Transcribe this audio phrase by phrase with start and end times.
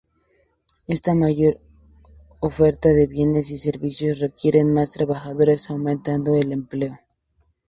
[0.87, 1.59] Esta mayor
[2.39, 6.97] oferta de bienes y servicios requiere más trabajadores, aumentando el empleo.